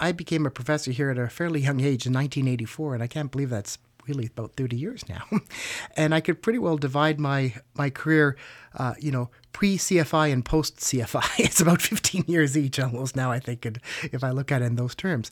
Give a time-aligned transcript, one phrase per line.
[0.00, 3.30] I became a professor here at a fairly young age in 1984, and I can't
[3.30, 5.24] believe that's really about 30 years now.
[5.96, 8.36] and I could pretty well divide my, my career,
[8.74, 11.28] uh, you know, pre CFI and post CFI.
[11.38, 13.66] it's about 15 years each almost now, I think,
[14.04, 15.30] if I look at it in those terms.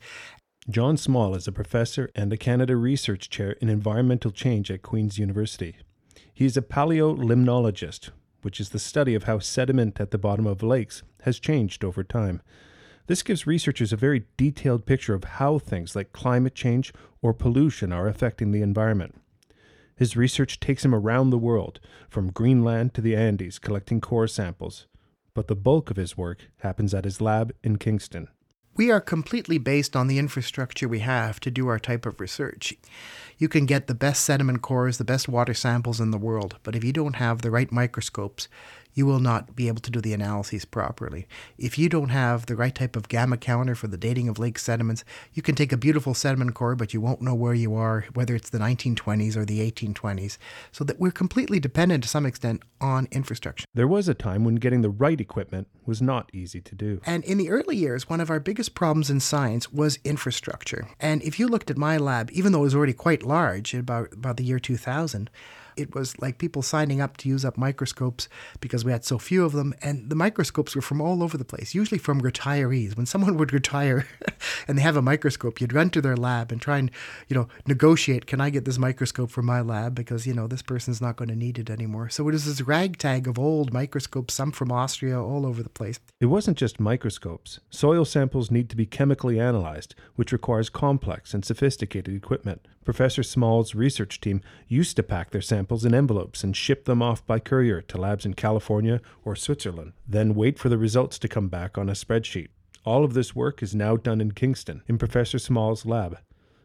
[0.68, 5.16] John Smol is a professor and the Canada Research Chair in Environmental Change at Queen's
[5.16, 5.76] University.
[6.34, 8.10] He is a paleolimnologist,
[8.42, 12.02] which is the study of how sediment at the bottom of lakes has changed over
[12.02, 12.42] time.
[13.06, 16.92] This gives researchers a very detailed picture of how things like climate change
[17.22, 19.14] or pollution are affecting the environment.
[19.96, 21.80] His research takes him around the world,
[22.10, 24.86] from Greenland to the Andes, collecting core samples.
[25.34, 28.28] But the bulk of his work happens at his lab in Kingston.
[28.76, 32.74] We are completely based on the infrastructure we have to do our type of research.
[33.38, 36.76] You can get the best sediment cores, the best water samples in the world, but
[36.76, 38.48] if you don't have the right microscopes,
[38.96, 41.28] you will not be able to do the analyses properly.
[41.58, 44.58] If you don't have the right type of gamma counter for the dating of lake
[44.58, 48.06] sediments, you can take a beautiful sediment core, but you won't know where you are,
[48.14, 50.38] whether it's the 1920s or the 1820s.
[50.72, 53.66] So that we're completely dependent to some extent on infrastructure.
[53.74, 57.02] There was a time when getting the right equipment was not easy to do.
[57.04, 60.88] And in the early years, one of our biggest problems in science was infrastructure.
[60.98, 64.14] And if you looked at my lab, even though it was already quite large, about,
[64.14, 65.28] about the year 2000,
[65.76, 68.28] it was like people signing up to use up microscopes
[68.60, 69.74] because we had so few of them.
[69.82, 72.96] And the microscopes were from all over the place, usually from retirees.
[72.96, 74.06] When someone would retire
[74.66, 76.90] and they have a microscope, you'd run to their lab and try and,
[77.28, 79.94] you know, negotiate, can I get this microscope for my lab?
[79.94, 82.08] Because, you know, this person's not going to need it anymore.
[82.08, 85.98] So it was this ragtag of old microscopes, some from Austria, all over the place.
[86.20, 87.60] It wasn't just microscopes.
[87.70, 92.66] Soil samples need to be chemically analyzed, which requires complex and sophisticated equipment.
[92.84, 97.26] Professor Smol's research team used to pack their samples in envelopes and ship them off
[97.26, 101.48] by courier to labs in California or Switzerland, then wait for the results to come
[101.48, 102.48] back on a spreadsheet.
[102.86, 106.18] All of this work is now done in Kingston, in Professor Smol's lab.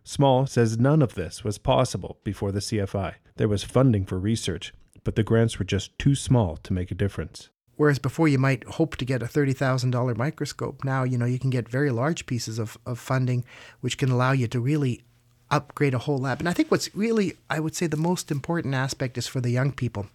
[0.06, 3.16] Smol says none of this was possible before the CFI.
[3.38, 4.72] There was funding for research,
[5.04, 7.50] but the grants were just too small to make a difference.
[7.76, 11.50] Whereas before you might hope to get a $30,000 microscope, now you know you can
[11.50, 13.44] get very large pieces of, of funding
[13.80, 15.02] which can allow you to really
[15.50, 16.40] upgrade a whole lab.
[16.40, 19.50] And I think what's really, I would say, the most important aspect is for the
[19.50, 20.06] young people.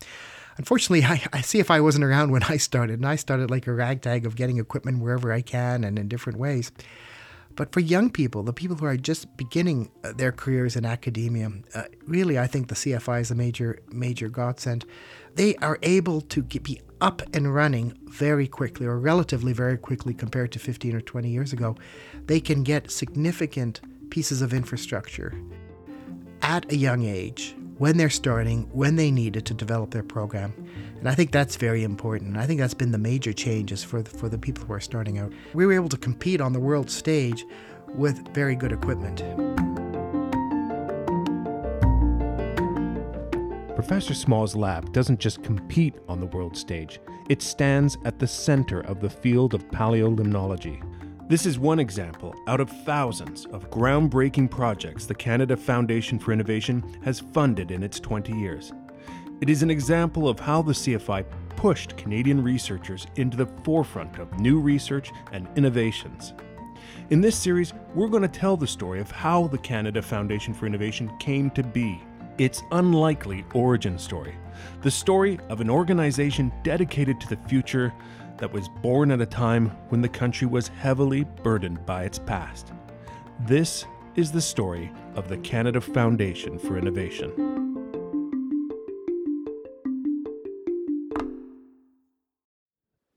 [0.58, 3.66] Unfortunately, I, I see if I wasn't around when I started, and I started like
[3.66, 6.72] a ragtag of getting equipment wherever I can and in different ways.
[7.54, 11.50] But for young people, the people who are just beginning uh, their careers in academia,
[11.74, 14.84] uh, really, I think the CFI is a major, major godsend.
[15.34, 20.52] They are able to be up and running very quickly, or relatively very quickly compared
[20.52, 21.76] to 15 or 20 years ago.
[22.26, 23.80] They can get significant
[24.10, 25.32] pieces of infrastructure
[26.42, 30.54] at a young age when they're starting, when they need it to develop their program.
[30.98, 32.36] And I think that's very important.
[32.36, 35.18] I think that's been the major changes for the, for the people who are starting
[35.18, 35.32] out.
[35.52, 37.44] We were able to compete on the world stage
[37.94, 39.22] with very good equipment.
[43.74, 46.98] Professor Smol's lab doesn't just compete on the world stage,
[47.28, 50.82] it stands at the center of the field of paleolimnology.
[51.28, 57.00] This is one example out of thousands of groundbreaking projects the Canada Foundation for Innovation
[57.02, 58.72] has funded in its 20 years.
[59.40, 61.24] It is an example of how the CFI
[61.56, 66.32] pushed Canadian researchers into the forefront of new research and innovations.
[67.10, 70.66] In this series, we're going to tell the story of how the Canada Foundation for
[70.66, 72.00] Innovation came to be,
[72.38, 74.36] its unlikely origin story,
[74.82, 77.92] the story of an organization dedicated to the future
[78.38, 82.72] that was born at a time when the country was heavily burdened by its past.
[83.46, 87.32] This is the story of the Canada Foundation for Innovation.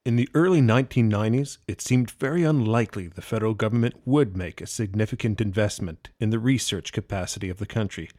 [0.06, 5.40] In the early 1990s, it seemed very unlikely the federal government would make a significant
[5.40, 8.10] investment in the research capacity of the country.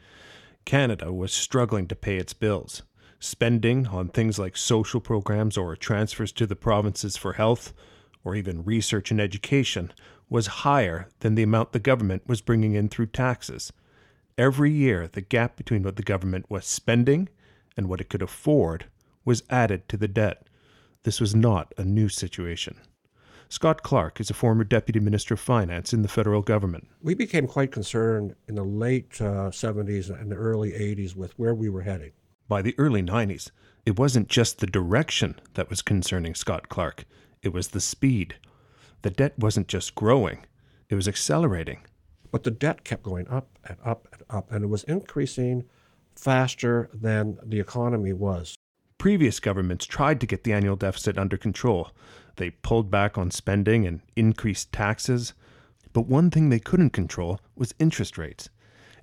[0.64, 2.82] Canada was struggling to pay its bills.
[3.22, 7.74] Spending on things like social programs or transfers to the provinces for health,
[8.24, 9.92] or even research and education,
[10.30, 13.74] was higher than the amount the government was bringing in through taxes.
[14.38, 17.28] Every year, the gap between what the government was spending
[17.76, 18.86] and what it could afford
[19.22, 20.46] was added to the debt.
[21.02, 22.80] This was not a new situation.
[23.50, 26.88] Scott Clark is a former Deputy Minister of Finance in the federal government.
[27.02, 31.54] We became quite concerned in the late uh, 70s and the early 80s with where
[31.54, 32.12] we were heading.
[32.50, 33.52] By the early 90s,
[33.86, 37.04] it wasn't just the direction that was concerning Scott Clark,
[37.44, 38.34] it was the speed.
[39.02, 40.44] The debt wasn't just growing,
[40.88, 41.82] it was accelerating.
[42.32, 45.62] But the debt kept going up and up and up, and it was increasing
[46.16, 48.56] faster than the economy was.
[48.98, 51.90] Previous governments tried to get the annual deficit under control.
[52.34, 55.34] They pulled back on spending and increased taxes.
[55.92, 58.48] But one thing they couldn't control was interest rates.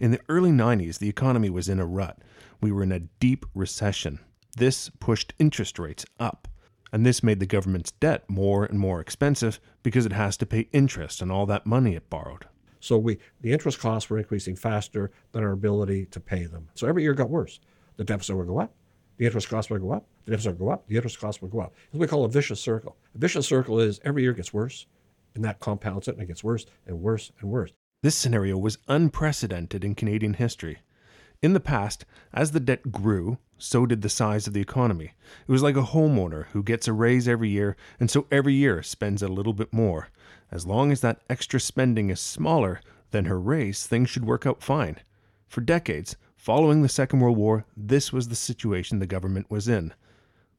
[0.01, 2.19] In the early 90s, the economy was in a rut.
[2.61, 4.19] We were in a deep recession.
[4.57, 6.47] This pushed interest rates up.
[6.91, 10.69] And this made the government's debt more and more expensive because it has to pay
[10.71, 12.45] interest on all that money it borrowed.
[12.79, 16.69] So we the interest costs were increasing faster than our ability to pay them.
[16.75, 17.59] So every year got worse.
[17.97, 18.73] The deficit would go up,
[19.17, 21.51] the interest costs would go up, the deficit would go up, the interest costs would
[21.51, 21.73] go up.
[21.85, 22.95] It's what we call a vicious circle.
[23.15, 24.85] A vicious circle is every year gets worse,
[25.35, 27.71] and that compounds it and it gets worse and worse and worse.
[28.03, 30.77] This scenario was unprecedented in Canadian history.
[31.43, 32.03] In the past,
[32.33, 35.13] as the debt grew, so did the size of the economy.
[35.47, 38.81] It was like a homeowner who gets a raise every year, and so every year
[38.81, 40.09] spends a little bit more.
[40.51, 42.81] As long as that extra spending is smaller
[43.11, 44.97] than her raise, things should work out fine.
[45.47, 49.93] For decades, following the Second World War, this was the situation the government was in.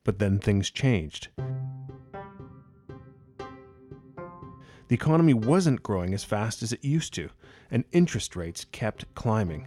[0.04, 1.28] But then things changed.
[4.86, 7.30] The economy wasn't growing as fast as it used to,
[7.68, 9.66] and interest rates kept climbing.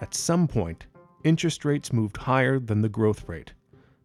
[0.00, 0.86] At some point,
[1.24, 3.52] interest rates moved higher than the growth rate.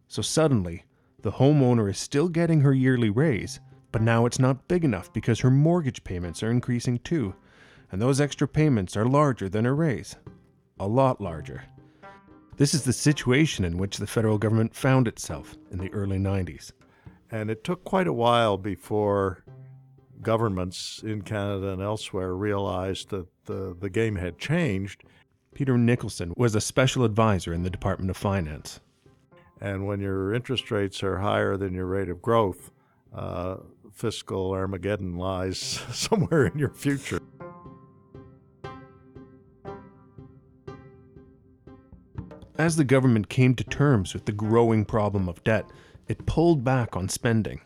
[0.08, 0.84] So suddenly,
[1.22, 3.60] the homeowner is still getting her yearly raise,
[3.92, 7.34] but now it's not big enough because her mortgage payments are increasing too,
[7.90, 10.16] and those extra payments are larger than her raise.
[10.78, 11.64] A lot larger.
[12.58, 16.72] This is the situation in which the federal government found itself in the early 90s.
[17.30, 19.44] And it took quite a while before
[20.22, 25.04] governments in Canada and elsewhere realized that the, the game had changed
[25.56, 28.80] Peter Nicholson was a special advisor in the Department of Finance.
[29.58, 32.70] And when your interest rates are higher than your rate of growth,
[33.14, 33.56] uh,
[33.90, 35.58] fiscal Armageddon lies
[35.92, 37.22] somewhere in your future.
[42.58, 45.70] As the government came to terms with the growing problem of debt,
[46.06, 47.62] it pulled back on spending.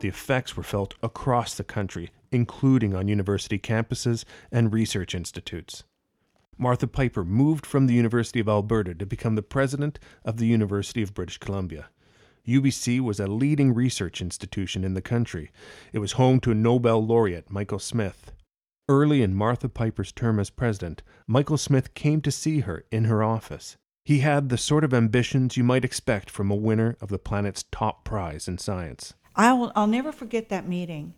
[0.00, 5.84] The effects were felt across the country, including on university campuses and research institutes.
[6.58, 11.02] Martha Piper moved from the University of Alberta to become the president of the University
[11.02, 11.88] of British Columbia.
[12.46, 15.50] UBC was a leading research institution in the country.
[15.92, 18.32] It was home to a Nobel laureate Michael Smith.
[18.88, 23.22] Early in Martha Piper's term as president, Michael Smith came to see her in her
[23.22, 23.76] office.
[24.04, 27.64] He had the sort of ambitions you might expect from a winner of the planet's
[27.70, 29.14] top prize in science.
[29.36, 31.14] I'll, I'll never forget that meeting.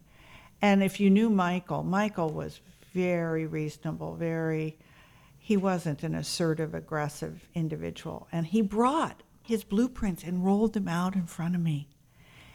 [0.60, 2.60] And if you knew Michael, Michael was
[2.92, 4.78] very reasonable, very
[5.44, 8.26] he wasn't an assertive, aggressive individual.
[8.32, 11.91] And he brought his blueprints and rolled them out in front of me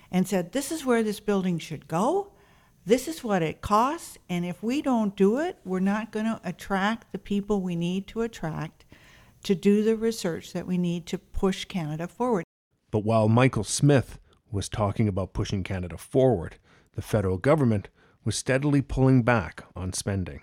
[0.10, 2.32] and said, This is where this building should go.
[2.88, 4.18] This is what it costs.
[4.28, 8.08] And if we don't do it, we're not going to attract the people we need
[8.08, 8.86] to attract
[9.44, 12.44] to do the research that we need to push Canada forward.
[12.90, 14.18] But while Michael Smith
[14.52, 16.56] was talking about pushing Canada forward,
[16.96, 17.90] the federal government
[18.26, 20.42] was steadily pulling back on spending.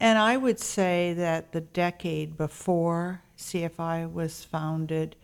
[0.00, 5.14] And I would say that the decade before CFI was founded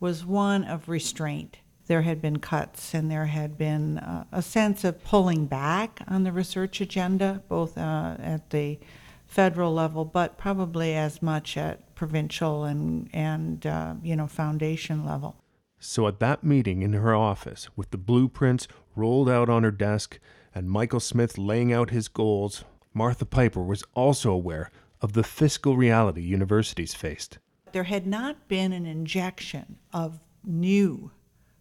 [0.00, 1.58] was one of restraint.
[1.86, 6.22] There had been cuts and there had been uh, a sense of pulling back on
[6.22, 8.78] the research agenda, both uh, at the
[9.26, 15.36] federal level, but probably as much at provincial and, and uh, you know, foundation level.
[15.78, 20.18] So at that meeting in her office, with the blueprints rolled out on her desk
[20.54, 22.64] and Michael Smith laying out his goals
[22.94, 27.38] Martha Piper was also aware of the fiscal reality universities faced.
[27.72, 31.10] There had not been an injection of new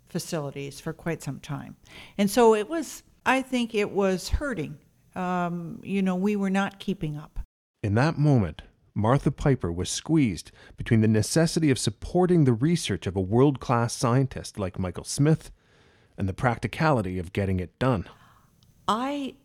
[0.09, 1.77] facilities for quite some time.
[2.17, 4.77] And so it was, I think it was hurting.
[5.15, 7.39] Um, you know, we were not keeping up.
[7.81, 8.61] In that moment,
[8.93, 13.93] Martha Piper was squeezed between the necessity of supporting the research of a world class
[13.93, 15.49] scientist like Michael Smith
[16.17, 18.07] and the practicality of getting it done.
[18.87, 19.35] I,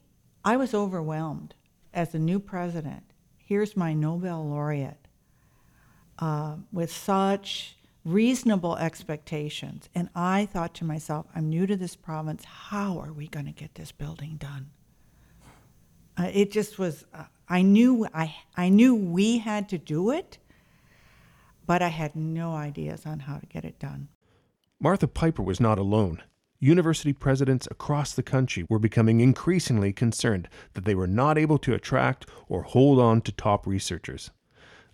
[0.45, 1.55] I was overwhelmed
[1.97, 3.03] as a new president,
[3.38, 5.09] here's my Nobel laureate
[6.19, 9.88] uh, with such reasonable expectations.
[9.95, 12.45] And I thought to myself, I'm new to this province.
[12.45, 14.71] How are we going to get this building done?
[16.19, 17.05] Uh, it just was.
[17.12, 20.38] Uh, I knew I I knew we had to do it,
[21.67, 24.09] but I had no ideas on how to get it done.
[24.81, 26.23] Martha Piper was not alone
[26.59, 31.75] university presidents across the country were becoming increasingly concerned that they were not able to
[31.75, 34.31] attract or hold on to top researchers.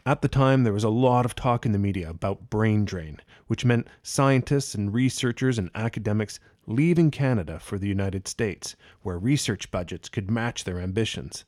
[0.05, 3.21] At the time, there was a lot of talk in the media about brain drain,
[3.47, 9.71] which meant scientists and researchers and academics leaving Canada for the United States, where research
[9.71, 11.45] budgets could match their ambitions.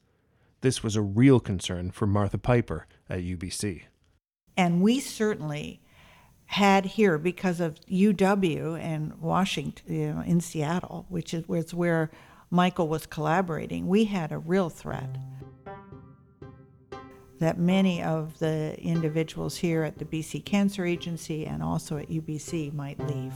[0.61, 3.83] This was a real concern for Martha Piper at UBC.
[4.57, 5.81] And we certainly
[6.47, 12.11] had here because of UW and Washington, you know, in Seattle, which is was where
[12.51, 13.89] Michael was collaborating.
[13.89, 15.17] We had a real threat.
[17.41, 22.73] that many of the individuals here at the BC Cancer Agency and also at UBC
[22.73, 23.35] might leave.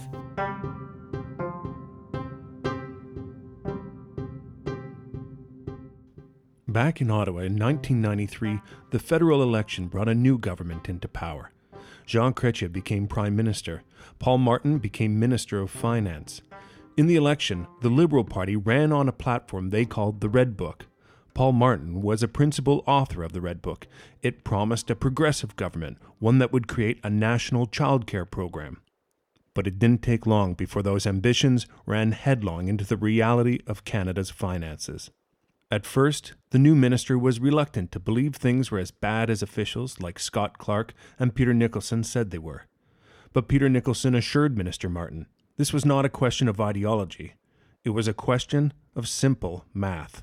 [6.66, 8.60] Back in Ottawa in 1993,
[8.90, 11.50] the federal election brought a new government into power.
[12.08, 13.82] Jean Chrétien became Prime Minister.
[14.18, 16.40] Paul Martin became Minister of Finance.
[16.96, 20.86] In the election, the Liberal Party ran on a platform they called the Red Book.
[21.34, 23.86] Paul Martin was a principal author of the Red Book.
[24.22, 28.80] It promised a progressive government, one that would create a national childcare program.
[29.52, 34.30] But it didn't take long before those ambitions ran headlong into the reality of Canada's
[34.30, 35.10] finances.
[35.70, 40.00] At first, the new minister was reluctant to believe things were as bad as officials
[40.00, 42.66] like Scott Clark and Peter Nicholson said they were.
[43.34, 45.26] But Peter Nicholson assured Minister Martin
[45.58, 47.34] this was not a question of ideology,
[47.84, 50.22] it was a question of simple math.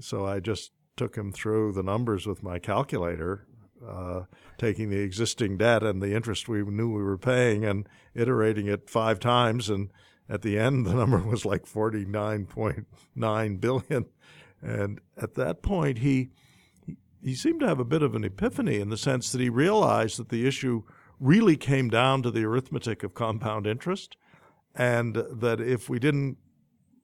[0.00, 3.46] So I just took him through the numbers with my calculator,
[3.86, 4.22] uh,
[4.58, 8.88] taking the existing debt and the interest we knew we were paying and iterating it
[8.88, 9.68] five times.
[9.68, 9.90] And
[10.28, 14.06] at the end, the number was like 49.9 billion.
[14.62, 16.30] And at that point, he
[17.22, 20.18] he seemed to have a bit of an epiphany in the sense that he realized
[20.18, 20.82] that the issue
[21.20, 24.16] really came down to the arithmetic of compound interest,
[24.74, 26.36] and that if we didn't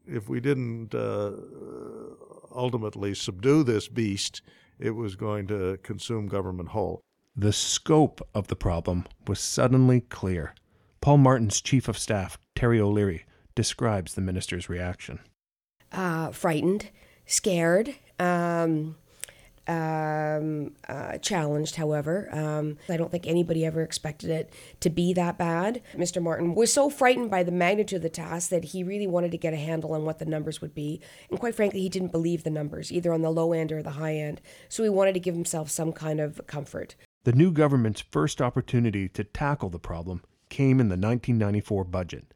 [0.06, 1.32] if we didn't uh,
[2.54, 4.42] ultimately subdue this beast,
[4.78, 7.02] it was going to consume government whole.
[7.36, 10.54] The scope of the problem was suddenly clear.
[11.00, 13.24] Paul Martin's chief of staff, Terry O'Leary,
[13.54, 15.20] describes the minister's reaction.
[15.92, 16.90] Uh, frightened
[17.28, 18.96] scared, um,
[19.68, 22.28] um, uh, challenged, however.
[22.32, 25.82] Um, I don't think anybody ever expected it to be that bad.
[25.94, 26.22] Mr.
[26.22, 29.38] Martin was so frightened by the magnitude of the task that he really wanted to
[29.38, 31.00] get a handle on what the numbers would be.
[31.30, 33.90] And quite frankly, he didn't believe the numbers, either on the low end or the
[33.90, 34.40] high end.
[34.70, 36.96] So he wanted to give himself some kind of comfort.
[37.24, 42.32] The new government's first opportunity to tackle the problem came in the 1994 budget.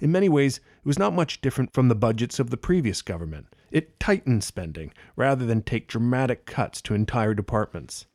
[0.00, 3.46] In many ways, it was not much different from the budgets of the previous government.
[3.74, 8.06] It tightened spending rather than take dramatic cuts to entire departments.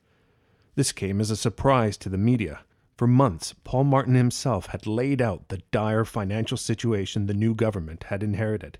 [0.75, 2.61] This came as a surprise to the media.
[2.95, 8.05] For months, Paul Martin himself had laid out the dire financial situation the new government
[8.05, 8.77] had inherited.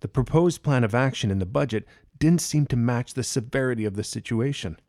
[0.00, 1.86] The proposed plan of action in the budget
[2.18, 4.80] didn't seem to match the severity of the situation.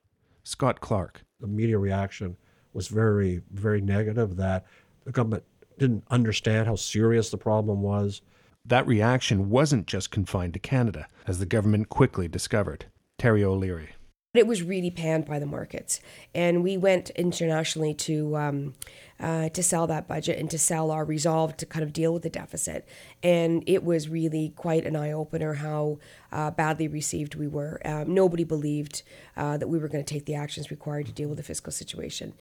[0.44, 1.22] Scott Clark.
[1.40, 2.36] The media reaction
[2.74, 4.66] was very, very negative that
[5.06, 5.44] the government
[5.78, 8.24] didn't understand how serious the problem was.
[8.68, 12.88] That reaction wasn't just confined to Canada, as the government quickly discovered.
[13.18, 13.92] Terry O'Leary.
[14.34, 16.02] It was really panned by the markets,
[16.36, 18.76] and we went internationally to um,
[19.22, 22.24] uh, to sell that budget and to sell our resolve to kind of deal with
[22.24, 22.86] the deficit.
[23.24, 26.00] And it was really quite an eye opener how
[26.34, 27.80] uh, badly received we were.
[27.86, 29.02] Um, nobody believed
[29.38, 31.72] uh, that we were going to take the actions required to deal with the fiscal
[31.72, 32.34] situation.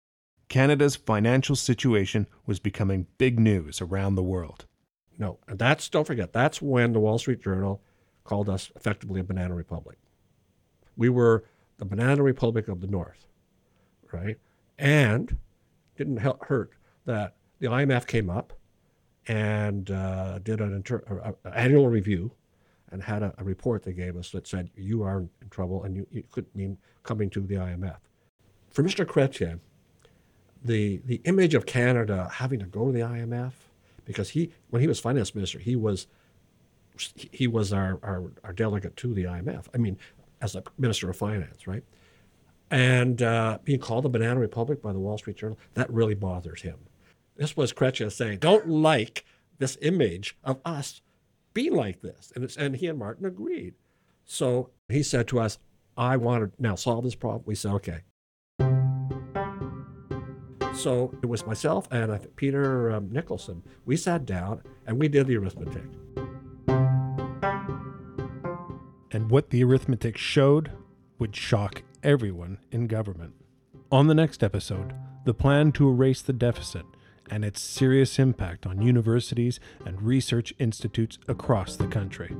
[0.48, 4.66] Canada's financial situation was becoming big news around the world.
[5.18, 7.80] No, and that's don't forget that's when the Wall Street Journal
[8.24, 9.98] called us effectively a banana republic.
[10.96, 11.44] We were
[11.78, 13.26] the banana republic of the North,
[14.12, 14.38] right?
[14.78, 15.38] And
[15.96, 16.72] didn't hurt
[17.06, 18.52] that the IMF came up
[19.26, 22.32] and uh, did an inter- annual review
[22.90, 25.96] and had a, a, report they gave us that said you are in trouble and
[25.96, 27.98] you, you could mean coming to the IMF.
[28.70, 29.04] For Mr.
[29.04, 29.60] Chrétien,
[30.62, 33.52] the the image of Canada having to go to the IMF
[34.06, 36.06] because he when he was finance minister he was
[37.14, 39.66] he was our, our, our delegate to the IMF.
[39.74, 39.98] I mean,
[40.40, 41.84] as a minister of finance, right?
[42.70, 46.62] And uh, being called a banana republic by the Wall Street Journal that really bothers
[46.62, 46.76] him.
[47.36, 49.24] This was Chrétien saying, "Don't like
[49.58, 51.00] this image of us
[51.54, 53.74] being like this," and it's, and he and Martin agreed.
[54.24, 55.58] So he said to us,
[55.96, 58.00] "I want to now solve this problem." We said, "Okay,
[60.76, 63.62] so it was myself and Peter um, Nicholson.
[63.84, 65.84] We sat down and we did the arithmetic.
[69.10, 70.72] And what the arithmetic showed
[71.18, 73.34] would shock everyone in government.
[73.90, 74.92] On the next episode,
[75.24, 76.84] the plan to erase the deficit
[77.30, 82.36] and its serious impact on universities and research institutes across the country.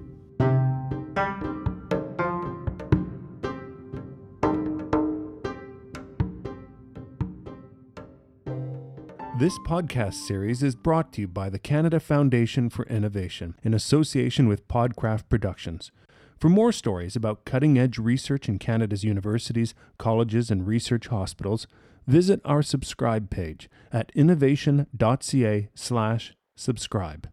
[9.39, 14.49] This podcast series is brought to you by the Canada Foundation for Innovation in association
[14.49, 15.93] with Podcraft Productions.
[16.39, 21.67] For more stories about cutting edge research in Canada's universities, colleges, and research hospitals,
[22.07, 27.29] visit our subscribe page at innovation.ca/slash subscribe.